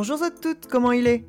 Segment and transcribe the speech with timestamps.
[0.00, 1.24] Bonjour à toutes, comment il est?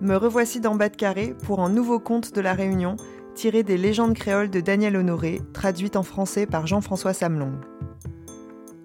[0.00, 2.96] Me revoici dans Bas de Carré pour un nouveau conte de la Réunion
[3.36, 7.52] tiré des légendes créoles de Daniel Honoré, traduite en français par Jean-François Samlong.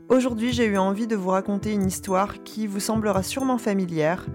[0.07, 4.27] Aujourd'hui, j'ai eu envie de vous raconter une histoire qui vous semblera sûrement familière,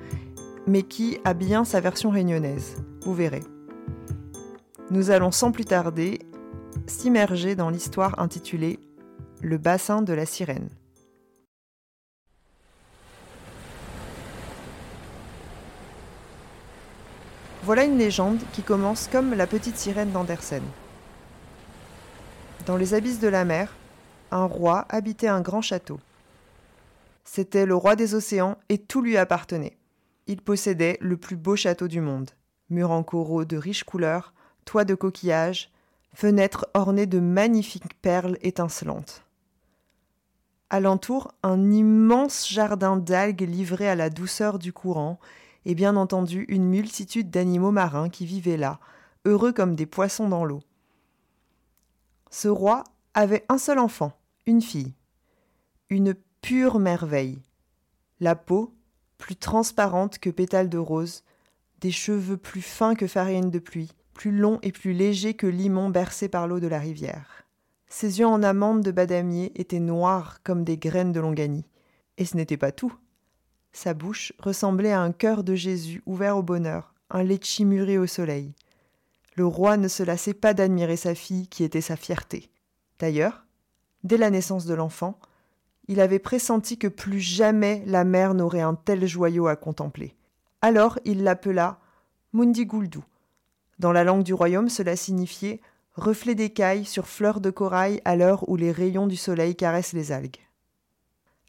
[0.66, 2.74] mais qui a bien sa version réunionnaise.
[3.02, 3.44] Vous verrez.
[4.90, 6.18] Nous allons sans plus tarder
[6.88, 8.80] s'immerger dans l'histoire intitulée
[9.42, 10.70] Le bassin de la sirène.
[17.70, 20.64] Voilà une légende qui commence comme la petite sirène d'Andersen.
[22.66, 23.76] Dans les abysses de la mer,
[24.32, 26.00] un roi habitait un grand château.
[27.22, 29.76] C'était le roi des océans et tout lui appartenait.
[30.26, 32.32] Il possédait le plus beau château du monde.
[32.70, 34.34] Murs en coraux de riches couleurs,
[34.64, 35.70] toits de coquillages,
[36.12, 39.22] fenêtres ornées de magnifiques perles étincelantes.
[40.70, 45.20] Alentour, un immense jardin d'algues livré à la douceur du courant
[45.64, 48.80] et bien entendu une multitude d'animaux marins qui vivaient là,
[49.24, 50.60] heureux comme des poissons dans l'eau.
[52.30, 54.12] Ce roi avait un seul enfant,
[54.46, 54.94] une fille,
[55.88, 57.42] une pure merveille,
[58.20, 58.74] la peau
[59.18, 61.24] plus transparente que pétales de rose,
[61.80, 65.90] des cheveux plus fins que farine de pluie, plus longs et plus légers que limon
[65.90, 67.40] bercé par l'eau de la rivière.
[67.88, 71.66] Ses yeux en amande de badamier étaient noirs comme des graines de longanie.
[72.18, 72.94] Et ce n'était pas tout.
[73.72, 78.06] Sa bouche ressemblait à un cœur de Jésus ouvert au bonheur, un litchi mûri au
[78.06, 78.52] soleil.
[79.36, 82.50] Le roi ne se lassait pas d'admirer sa fille qui était sa fierté.
[82.98, 83.44] D'ailleurs,
[84.04, 85.18] dès la naissance de l'enfant,
[85.88, 90.14] il avait pressenti que plus jamais la mère n'aurait un tel joyau à contempler.
[90.62, 91.80] Alors il l'appela
[92.32, 93.00] Mundiguldu.
[93.78, 95.60] Dans la langue du royaume, cela signifiait
[95.94, 100.12] reflet d'écailles sur fleurs de corail à l'heure où les rayons du soleil caressent les
[100.12, 100.36] algues.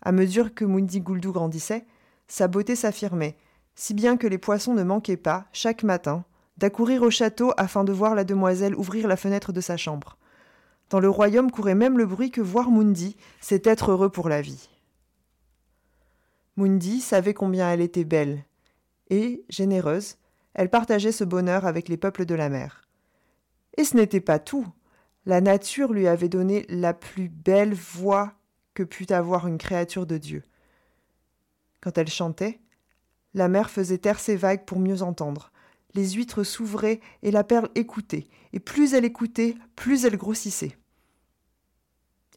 [0.02, 1.86] À mesure que Mundiguldu grandissait,
[2.32, 3.36] sa beauté s'affirmait,
[3.76, 6.24] si bien que les poissons ne manquaient pas, chaque matin,
[6.56, 10.18] d'accourir au château afin de voir la demoiselle ouvrir la fenêtre de sa chambre.
[10.90, 14.42] Dans le royaume courait même le bruit que voir Mundi, c'est être heureux pour la
[14.42, 14.70] vie.
[16.56, 18.46] Mundi savait combien elle était belle,
[19.10, 20.16] et, généreuse,
[20.54, 22.88] elle partageait ce bonheur avec les peuples de la mer.
[23.76, 24.68] Et ce n'était pas tout.
[25.26, 28.32] La nature lui avait donné la plus belle voix
[28.74, 30.44] que put avoir une créature de Dieu.
[31.82, 32.60] Quand elle chantait,
[33.34, 35.52] la mer faisait taire ses vagues pour mieux entendre.
[35.94, 40.78] Les huîtres s'ouvraient et la perle écoutait, et plus elle écoutait, plus elle grossissait.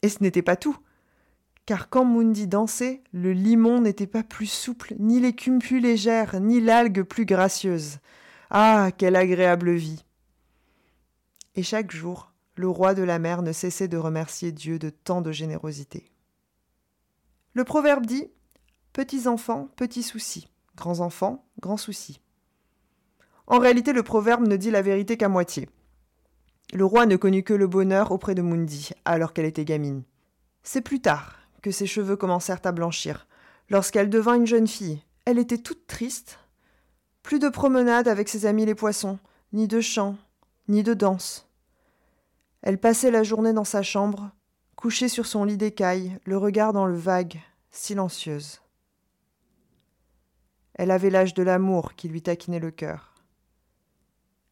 [0.01, 0.77] Et ce n'était pas tout,
[1.65, 6.59] car quand Mundi dansait, le limon n'était pas plus souple, ni l'écume plus légère, ni
[6.59, 7.99] l'algue plus gracieuse.
[8.49, 10.05] Ah, quelle agréable vie
[11.55, 15.21] Et chaque jour, le roi de la mer ne cessait de remercier Dieu de tant
[15.21, 16.11] de générosité.
[17.53, 18.29] Le proverbe dit
[18.95, 20.47] Petits enfants, petits soucis.
[20.77, 22.21] Grands enfants, grands soucis.
[23.45, 25.67] En réalité, le proverbe ne dit la vérité qu'à moitié.
[26.71, 30.03] Le roi ne connut que le bonheur auprès de Mundi, alors qu'elle était gamine.
[30.63, 33.27] C'est plus tard que ses cheveux commencèrent à blanchir.
[33.69, 36.39] Lorsqu'elle devint une jeune fille, elle était toute triste.
[37.21, 39.19] Plus de promenade avec ses amis les poissons,
[39.51, 40.15] ni de chant,
[40.69, 41.49] ni de danse.
[42.61, 44.31] Elle passait la journée dans sa chambre,
[44.77, 47.41] couchée sur son lit d'écailles, le regard dans le vague,
[47.71, 48.61] silencieuse.
[50.75, 53.13] Elle avait l'âge de l'amour qui lui taquinait le cœur.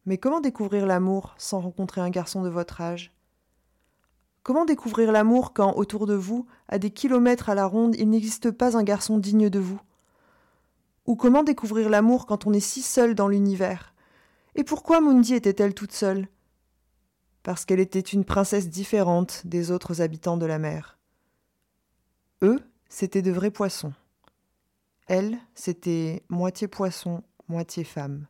[0.06, 3.12] Mais comment découvrir l'amour sans rencontrer un garçon de votre âge?
[4.42, 8.50] Comment découvrir l'amour quand, autour de vous, à des kilomètres à la ronde, il n'existe
[8.50, 9.80] pas un garçon digne de vous?
[11.06, 13.94] Ou comment découvrir l'amour quand on est si seul dans l'univers?
[14.54, 16.28] Et pourquoi Mundi était-elle toute seule?
[17.42, 20.98] Parce qu'elle était une princesse différente des autres habitants de la mer.
[22.42, 23.92] Eux, c'étaient de vrais poissons.
[25.06, 28.26] Elle, c'était moitié poisson, moitié femme.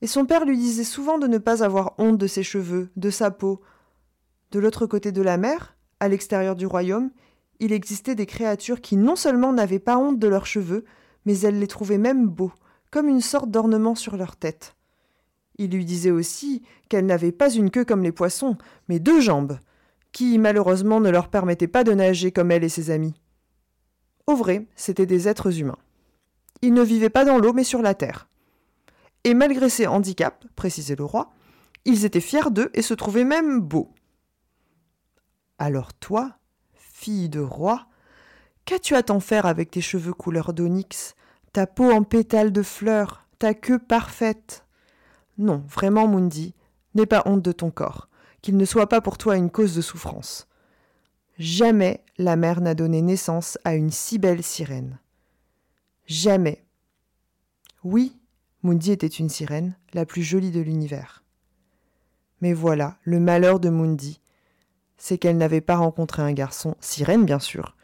[0.00, 3.10] Et son père lui disait souvent de ne pas avoir honte de ses cheveux, de
[3.10, 3.60] sa peau.
[4.50, 7.10] De l'autre côté de la mer, à l'extérieur du royaume,
[7.60, 10.84] il existait des créatures qui non seulement n'avaient pas honte de leurs cheveux,
[11.26, 12.52] mais elles les trouvaient même beaux,
[12.90, 14.76] comme une sorte d'ornement sur leur tête.
[15.58, 18.56] Il lui disait aussi qu'elles n'avaient pas une queue comme les poissons,
[18.88, 19.58] mais deux jambes.
[20.10, 23.14] qui malheureusement ne leur permettait pas de nager comme elle et ses amis.
[24.28, 25.78] Au vrai, c'étaient des êtres humains.
[26.60, 28.28] Ils ne vivaient pas dans l'eau mais sur la terre.
[29.24, 31.32] Et malgré ces handicaps, précisait le roi,
[31.86, 33.90] ils étaient fiers d'eux et se trouvaient même beaux.
[35.58, 36.36] Alors toi,
[36.74, 37.86] fille de roi,
[38.66, 41.14] qu'as-tu à t'en faire avec tes cheveux couleur d'onyx,
[41.54, 44.66] ta peau en pétales de fleurs, ta queue parfaite?
[45.38, 46.54] Non, vraiment, Mundi,
[46.94, 48.10] n'aie pas honte de ton corps,
[48.42, 50.47] qu'il ne soit pas pour toi une cause de souffrance.
[51.38, 54.98] Jamais la mer n'a donné naissance à une si belle sirène.
[56.06, 56.64] Jamais.
[57.84, 58.18] Oui,
[58.64, 61.22] Mundi était une sirène, la plus jolie de l'univers.
[62.40, 64.20] Mais voilà, le malheur de Mundi,
[64.96, 67.76] c'est qu'elle n'avait pas rencontré un garçon, sirène bien sûr,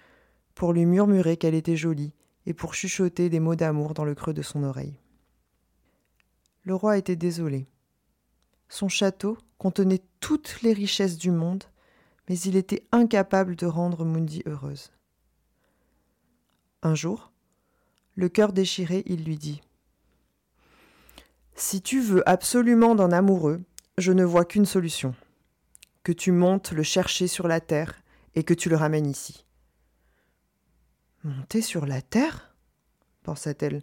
[0.56, 2.12] pour lui murmurer qu'elle était jolie
[2.46, 4.98] et pour chuchoter des mots d'amour dans le creux de son oreille.
[6.64, 7.68] Le roi était désolé.
[8.68, 11.64] Son château contenait toutes les richesses du monde,
[12.29, 14.91] mais il était incapable de rendre Mundi heureuse.
[16.82, 17.32] Un jour,
[18.15, 19.62] le cœur déchiré, il lui dit
[21.55, 23.62] Si tu veux absolument d'un amoureux,
[23.99, 25.15] je ne vois qu'une solution
[26.03, 28.03] que tu montes le chercher sur la terre
[28.35, 29.47] et que tu le ramènes ici.
[31.25, 32.55] Monter sur la terre?
[33.23, 33.82] pensa-t-elle.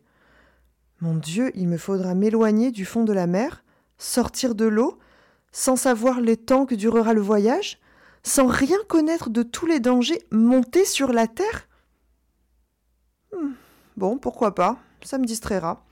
[1.00, 3.64] Mon Dieu, il me faudra m'éloigner du fond de la mer,
[3.98, 5.00] sortir de l'eau,
[5.52, 7.81] sans savoir les temps que durera le voyage,
[8.24, 11.68] sans rien connaître de tous les dangers, monter sur la terre
[13.34, 13.52] hmm,
[13.98, 15.84] Bon, pourquoi pas, ça me distraira.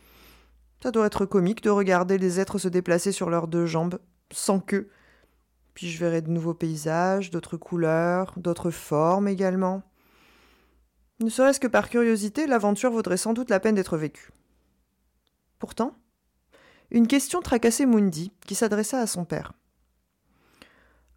[0.82, 4.00] Ça doit être comique de regarder les êtres se déplacer sur leurs deux jambes,
[4.32, 4.90] sans queue,
[5.74, 9.84] puis je verrai de nouveaux paysages, d'autres couleurs, d'autres formes également.
[11.22, 14.32] Ne serait-ce que par curiosité, l'aventure vaudrait sans doute la peine d'être vécue.
[15.58, 15.98] Pourtant,
[16.92, 19.54] une question tracassait Mundi, qui s'adressa à son père.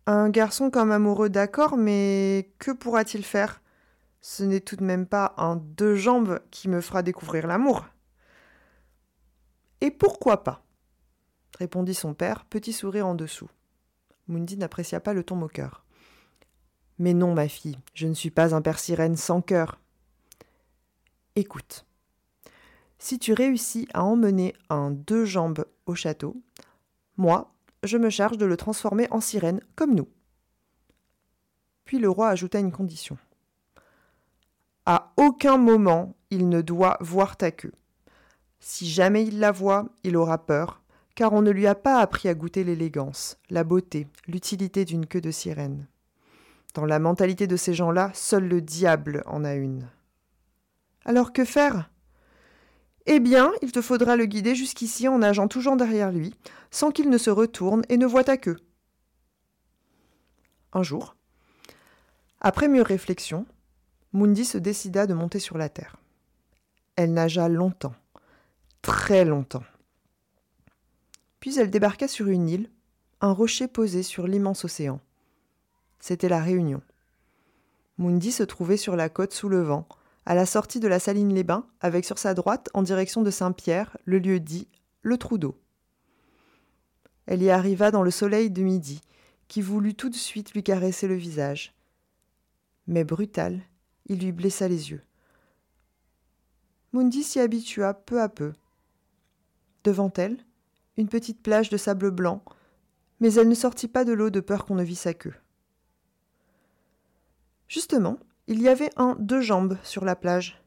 [0.06, 3.62] Un garçon comme amoureux, d'accord, mais que pourra-t-il faire?
[4.20, 7.87] Ce n'est tout de même pas un deux jambes qui me fera découvrir l'amour.
[9.81, 10.64] Et pourquoi pas?
[11.58, 13.50] répondit son père, petit sourire en dessous.
[14.28, 15.84] Mundi n'apprécia pas le ton moqueur.
[16.98, 19.81] Mais non, ma fille, je ne suis pas un père sirène sans cœur.
[21.37, 21.84] Écoute.
[22.98, 26.40] Si tu réussis à emmener un deux jambes au château,
[27.16, 27.51] moi,
[27.82, 30.08] je me charge de le transformer en sirène comme nous.
[31.84, 33.19] Puis le roi ajouta une condition.
[34.87, 37.75] À aucun moment il ne doit voir ta queue.
[38.58, 40.82] Si jamais il la voit, il aura peur,
[41.14, 45.20] car on ne lui a pas appris à goûter l'élégance, la beauté, l'utilité d'une queue
[45.20, 45.87] de sirène.
[46.75, 49.90] Dans la mentalité de ces gens-là, seul le diable en a une.
[51.05, 51.90] Alors que faire?
[53.06, 56.34] Eh bien, il te faudra le guider jusqu'ici en nageant toujours derrière lui,
[56.70, 58.58] sans qu'il ne se retourne et ne voie ta queue.
[60.72, 61.16] Un jour,
[62.40, 63.46] après mûre réflexion,
[64.12, 65.96] Mundi se décida de monter sur la terre.
[66.96, 67.94] Elle nagea longtemps,
[68.82, 69.64] très longtemps.
[71.40, 72.70] Puis elle débarqua sur une île,
[73.20, 75.00] un rocher posé sur l'immense océan.
[75.98, 76.82] C'était la Réunion.
[77.96, 79.87] Mundi se trouvait sur la côte sous le vent,
[80.24, 83.30] à la sortie de la saline les bains, avec sur sa droite, en direction de
[83.30, 84.69] Saint-Pierre, le lieu dit
[85.02, 85.58] le trou d'eau.
[87.26, 89.00] Elle y arriva dans le soleil de midi,
[89.48, 91.74] qui voulut tout de suite lui caresser le visage.
[92.86, 93.60] Mais brutal,
[94.06, 95.02] il lui blessa les yeux.
[96.93, 98.52] Mundi s'y habitua peu à peu.
[99.84, 100.38] Devant elle,
[100.96, 102.44] une petite plage de sable blanc,
[103.20, 105.34] mais elle ne sortit pas de l'eau de peur qu'on ne vît sa queue.
[107.69, 108.19] Justement,
[108.49, 110.61] il y avait un deux jambes sur la plage.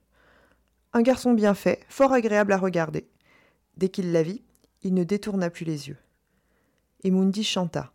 [0.94, 3.10] Un garçon bien fait, fort agréable à regarder.
[3.75, 4.44] Dès qu'il la vit,
[4.82, 5.98] il ne détourna plus les yeux.
[7.03, 7.91] Et Mundi chanta.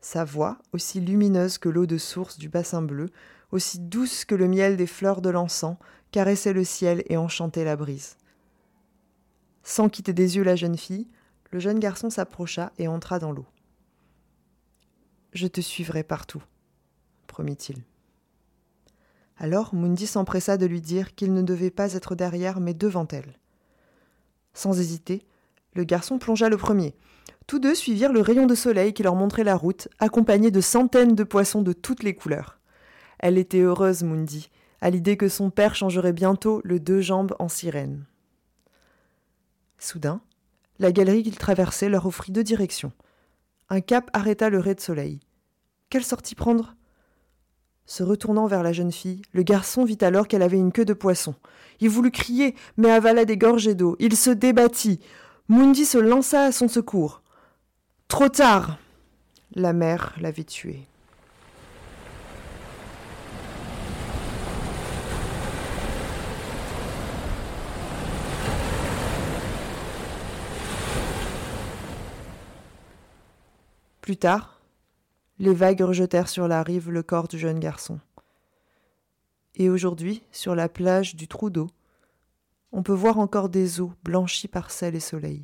[0.00, 3.10] Sa voix, aussi lumineuse que l'eau de source du bassin bleu,
[3.52, 5.76] aussi douce que le miel des fleurs de l'encens,
[6.10, 8.16] caressait le ciel et enchantait la brise.
[9.62, 11.06] Sans quitter des yeux la jeune fille,
[11.50, 13.46] le jeune garçon s'approcha et entra dans l'eau.
[15.32, 16.42] Je te suivrai partout,
[17.28, 17.84] promit-il.
[19.40, 23.38] Alors Mundi s'empressa de lui dire qu'il ne devait pas être derrière mais devant elle.
[24.52, 25.26] Sans hésiter,
[25.72, 26.94] le garçon plongea le premier.
[27.46, 31.14] Tous deux suivirent le rayon de soleil qui leur montrait la route, accompagné de centaines
[31.14, 32.60] de poissons de toutes les couleurs.
[33.18, 34.50] Elle était heureuse, Mundi,
[34.82, 38.04] à l'idée que son père changerait bientôt le deux jambes en sirène.
[39.78, 40.20] Soudain,
[40.78, 42.92] la galerie qu'ils traversaient leur offrit deux directions.
[43.70, 45.20] Un cap arrêta le ray de soleil.
[45.88, 46.76] Quelle sortie prendre?
[47.90, 50.92] Se retournant vers la jeune fille, le garçon vit alors qu'elle avait une queue de
[50.92, 51.34] poisson.
[51.80, 53.96] Il voulut crier, mais avala des gorgées d'eau.
[53.98, 55.00] Il se débattit.
[55.48, 57.20] Mundi se lança à son secours.
[58.06, 58.78] Trop tard.
[59.56, 60.86] La mère l'avait tué.
[74.00, 74.59] Plus tard,
[75.40, 77.98] les vagues rejetèrent sur la rive le corps du jeune garçon.
[79.54, 81.68] Et aujourd'hui, sur la plage du trou d'eau,
[82.72, 85.40] on peut voir encore des eaux blanchies par sel et soleil.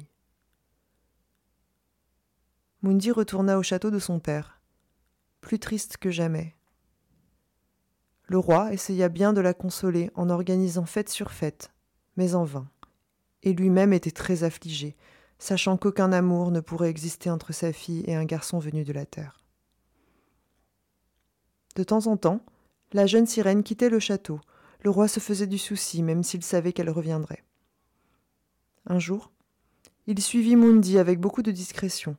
[2.83, 4.61] Mundi retourna au château de son père,
[5.41, 6.55] plus triste que jamais.
[8.27, 11.73] Le roi essaya bien de la consoler en organisant fête sur fête,
[12.19, 12.69] mais en vain,
[13.43, 14.95] et lui-même était très affligé,
[15.39, 19.07] sachant qu'aucun amour ne pourrait exister entre sa fille et un garçon venu de la
[19.07, 19.46] terre.
[21.77, 22.41] De temps en temps,
[22.93, 24.41] la jeune sirène quittait le château.
[24.83, 27.45] Le roi se faisait du souci, même s'il savait qu'elle reviendrait.
[28.87, 29.31] Un jour,
[30.07, 32.17] il suivit Mundi avec beaucoup de discrétion.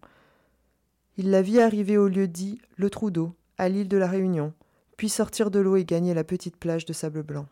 [1.18, 4.54] Il la vit arriver au lieu dit le trou d'eau, à l'île de la Réunion,
[4.96, 7.48] puis sortir de l'eau et gagner la petite plage de sable blanc.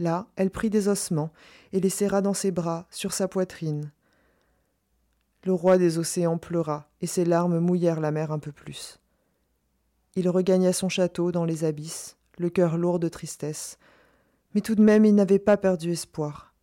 [0.00, 1.32] Là, elle prit des ossements
[1.72, 3.92] et les serra dans ses bras, sur sa poitrine.
[5.44, 8.98] Le roi des océans pleura, et ses larmes mouillèrent la mer un peu plus.
[10.16, 13.78] Il regagna son château dans les abysses, le cœur lourd de tristesse,
[14.54, 16.54] mais tout de même il n'avait pas perdu espoir.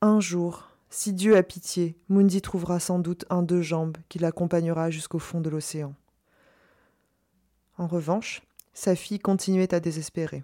[0.00, 4.90] Un jour, si Dieu a pitié, Mundi trouvera sans doute un deux jambes qui l'accompagnera
[4.90, 5.94] jusqu'au fond de l'océan.
[7.78, 8.42] En revanche,
[8.74, 10.42] sa fille continuait à désespérer.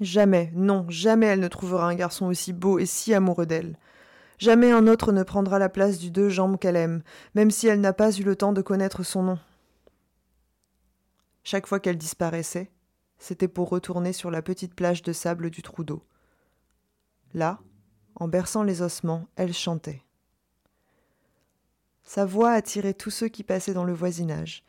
[0.00, 3.78] Jamais, non, jamais elle ne trouvera un garçon aussi beau et si amoureux d'elle.
[4.38, 7.02] Jamais un autre ne prendra la place du deux jambes qu'elle aime,
[7.36, 9.38] même si elle n'a pas eu le temps de connaître son nom.
[11.44, 12.70] Chaque fois qu'elle disparaissait,
[13.18, 16.02] c'était pour retourner sur la petite plage de sable du trou d'eau.
[17.34, 17.60] Là,
[18.14, 20.02] en berçant les ossements, elle chantait.
[22.02, 24.64] Sa voix attirait tous ceux qui passaient dans le voisinage,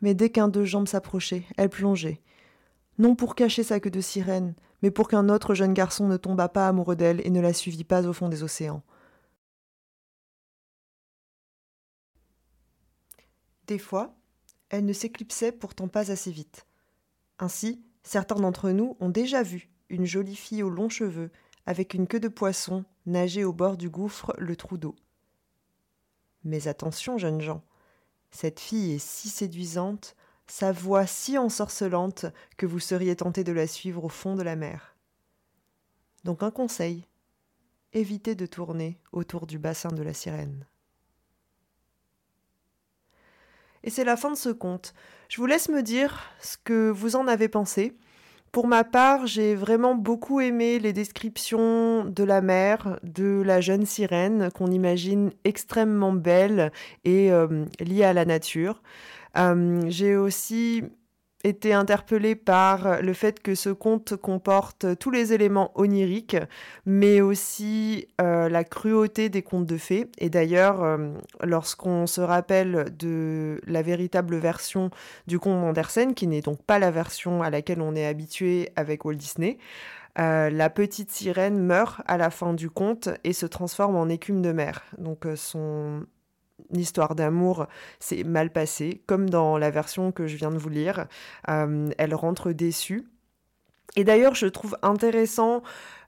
[0.00, 2.20] mais dès qu'un deux jambes s'approchait, elle plongeait.
[2.98, 6.48] Non pour cacher sa queue de sirène, mais pour qu'un autre jeune garçon ne tombât
[6.48, 8.82] pas amoureux d'elle et ne la suivît pas au fond des océans.
[13.66, 14.16] Des fois,
[14.70, 16.66] elle ne s'éclipsait pourtant pas assez vite.
[17.38, 21.30] Ainsi, certains d'entre nous ont déjà vu une jolie fille aux longs cheveux,
[21.66, 24.94] avec une queue de poisson, nager au bord du gouffre le trou d'eau.
[26.44, 27.62] Mais attention, jeunes gens,
[28.30, 33.66] cette fille est si séduisante, sa voix si ensorcelante que vous seriez tenté de la
[33.66, 34.96] suivre au fond de la mer.
[36.24, 37.06] Donc un conseil,
[37.92, 40.66] évitez de tourner autour du bassin de la sirène.
[43.84, 44.94] Et c'est la fin de ce conte.
[45.28, 47.94] Je vous laisse me dire ce que vous en avez pensé.
[48.52, 53.86] Pour ma part, j'ai vraiment beaucoup aimé les descriptions de la mer, de la jeune
[53.86, 56.72] sirène qu'on imagine extrêmement belle
[57.04, 58.82] et euh, liée à la nature.
[59.38, 60.82] Euh, j'ai aussi
[61.44, 66.36] été interpellée par le fait que ce conte comporte tous les éléments oniriques,
[66.84, 70.08] mais aussi euh, la cruauté des contes de fées.
[70.18, 74.90] Et d'ailleurs, euh, lorsqu'on se rappelle de la véritable version
[75.26, 79.04] du conte Andersen, qui n'est donc pas la version à laquelle on est habitué avec
[79.04, 79.58] Walt Disney,
[80.18, 84.42] euh, la petite sirène meurt à la fin du conte et se transforme en écume
[84.42, 84.82] de mer.
[84.98, 86.04] Donc son
[86.74, 87.66] histoire d'amour
[87.98, 91.06] s'est mal passée, comme dans la version que je viens de vous lire.
[91.48, 93.06] Euh, elle rentre déçue.
[93.96, 95.62] Et d'ailleurs, je trouve intéressant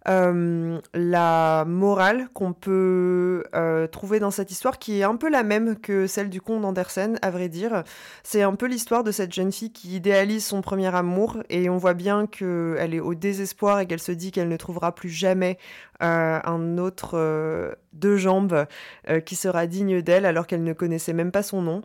[0.08, 5.44] euh, la morale qu'on peut euh, trouver dans cette histoire, qui est un peu la
[5.44, 7.84] même que celle du conte d'Andersen, à vrai dire.
[8.24, 11.76] C'est un peu l'histoire de cette jeune fille qui idéalise son premier amour, et on
[11.76, 15.58] voit bien qu'elle est au désespoir et qu'elle se dit qu'elle ne trouvera plus jamais
[16.02, 18.66] euh, un autre deux jambes
[19.24, 21.82] qui sera digne d'elle, alors qu'elle ne connaissait même pas son nom.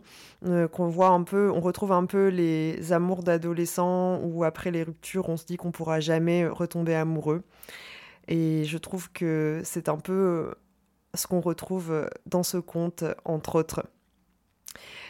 [0.72, 5.28] qu'on voit un peu, on retrouve un peu les amours d'adolescents où après les ruptures,
[5.28, 7.42] on se dit qu'on pourra jamais retomber amoureux.
[8.28, 10.54] Et je trouve que c'est un peu euh,
[11.14, 13.82] ce qu'on retrouve euh, dans ce conte, entre autres.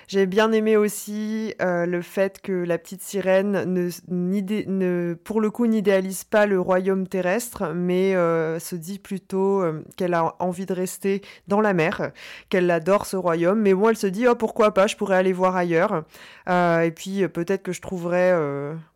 [0.09, 3.65] J'ai bien aimé aussi euh, le fait que la petite sirène
[4.09, 9.85] ne, pour le coup n'idéalise pas le royaume terrestre, mais euh, se dit plutôt euh,
[9.99, 12.13] qu'elle a envie de rester dans la mer,
[12.49, 13.61] qu'elle adore ce royaume.
[13.61, 16.05] Mais bon, elle se dit oh pourquoi pas, je pourrais aller voir ailleurs.
[16.49, 18.33] et puis peut-être que je trouverai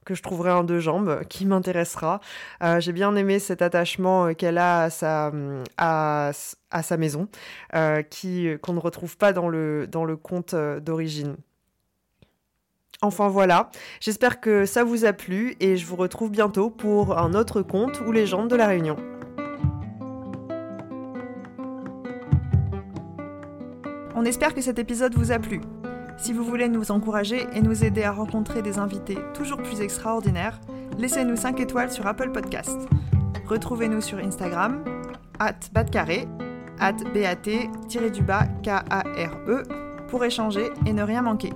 [0.04, 2.20] que je trouverai un deux jambes qui m'intéressera.
[2.78, 4.88] J'ai bien aimé cet attachement qu'elle a
[5.76, 7.28] à sa maison,
[8.10, 11.36] qui qu'on ne retrouve pas dans le dans le conte d'origine
[13.04, 17.34] Enfin voilà, j'espère que ça vous a plu et je vous retrouve bientôt pour un
[17.34, 18.96] autre conte ou légende de la Réunion.
[24.14, 25.60] On espère que cet épisode vous a plu.
[26.22, 30.60] Si vous voulez nous encourager et nous aider à rencontrer des invités toujours plus extraordinaires,
[30.96, 32.78] laissez-nous 5 étoiles sur Apple Podcast.
[33.44, 34.84] Retrouvez-nous sur Instagram,
[35.40, 36.28] at batcarré,
[36.78, 36.92] at
[38.24, 39.62] bat-k-a-r-e
[40.06, 41.52] pour échanger et ne rien manquer.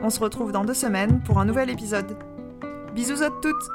[0.00, 2.16] On se retrouve dans deux semaines pour un nouvel épisode.
[2.94, 3.68] Bisous à toutes